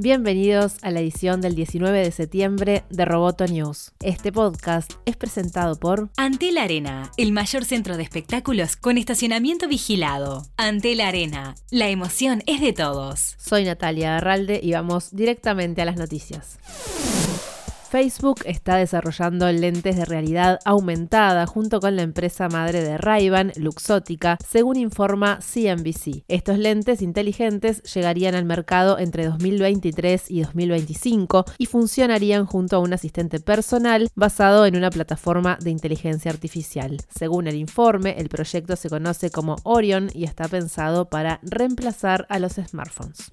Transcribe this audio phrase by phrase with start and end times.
[0.00, 3.90] Bienvenidos a la edición del 19 de septiembre de Roboto News.
[3.98, 10.44] Este podcast es presentado por Antel Arena, el mayor centro de espectáculos con estacionamiento vigilado.
[10.56, 13.34] Antel Arena, la emoción es de todos.
[13.38, 16.60] Soy Natalia Arralde y vamos directamente a las noticias.
[17.88, 24.36] Facebook está desarrollando lentes de realidad aumentada junto con la empresa madre de Ray-Ban, Luxótica,
[24.46, 26.24] según informa CNBC.
[26.28, 32.92] Estos lentes inteligentes llegarían al mercado entre 2023 y 2025 y funcionarían junto a un
[32.92, 36.98] asistente personal basado en una plataforma de inteligencia artificial.
[37.08, 42.38] Según el informe, el proyecto se conoce como Orion y está pensado para reemplazar a
[42.38, 43.30] los smartphones.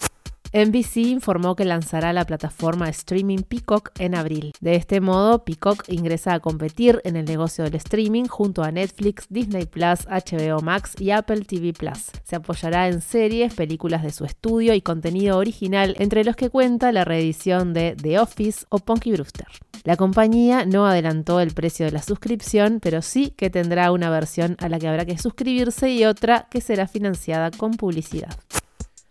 [0.55, 4.53] NBC informó que lanzará la plataforma streaming Peacock en abril.
[4.61, 9.25] De este modo, Peacock ingresa a competir en el negocio del streaming junto a Netflix,
[9.29, 12.09] Disney Plus, HBO Max y Apple TV Plus.
[12.23, 16.93] Se apoyará en series, películas de su estudio y contenido original, entre los que cuenta
[16.93, 19.47] la reedición de The Office o Punky Brewster.
[19.83, 24.55] La compañía no adelantó el precio de la suscripción, pero sí que tendrá una versión
[24.61, 28.37] a la que habrá que suscribirse y otra que será financiada con publicidad.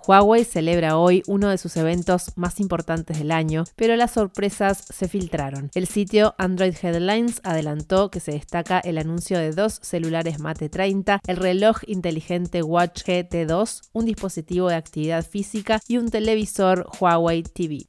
[0.06, 5.08] Huawei celebra hoy uno de sus eventos más importantes del año, pero las sorpresas se
[5.08, 5.70] filtraron.
[5.74, 11.20] El sitio Android Headlines adelantó que se destaca el anuncio de dos celulares Mate 30,
[11.26, 17.86] el reloj inteligente Watch GT2, un dispositivo de actividad física y un televisor Huawei TV.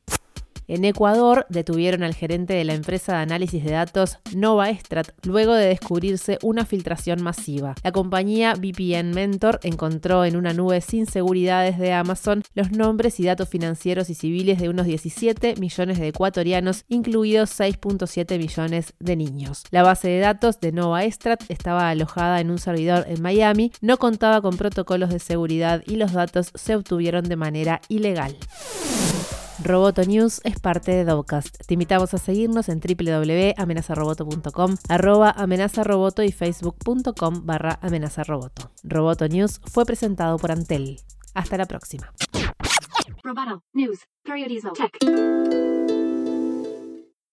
[0.68, 5.54] En Ecuador detuvieron al gerente de la empresa de análisis de datos Nova Estrat luego
[5.54, 7.76] de descubrirse una filtración masiva.
[7.84, 13.26] La compañía VPN Mentor encontró en una nube sin seguridades de Amazon los nombres y
[13.26, 19.64] datos financieros y civiles de unos 17 millones de ecuatorianos, incluidos 6.7 millones de niños.
[19.70, 23.98] La base de datos de Nova Estrat estaba alojada en un servidor en Miami, no
[23.98, 28.36] contaba con protocolos de seguridad y los datos se obtuvieron de manera ilegal.
[29.64, 31.66] Roboto News es parte de Dovcast.
[31.66, 38.72] Te invitamos a seguirnos en www.amenazaroboto.com, arroba amenazaroboto y facebook.com barra amenazaroboto.
[38.84, 41.00] Roboto News fue presentado por Antel.
[41.34, 42.12] Hasta la próxima.
[43.24, 44.00] Roboto News.